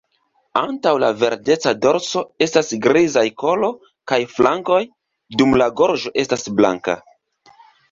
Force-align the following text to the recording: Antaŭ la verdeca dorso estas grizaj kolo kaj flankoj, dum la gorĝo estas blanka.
Antaŭ 0.59 0.93
la 1.01 1.09
verdeca 1.23 1.73
dorso 1.83 2.23
estas 2.45 2.73
grizaj 2.87 3.25
kolo 3.43 3.71
kaj 4.13 4.19
flankoj, 4.39 4.81
dum 5.43 5.57
la 5.63 5.71
gorĝo 5.85 6.17
estas 6.25 6.51
blanka. 6.63 7.01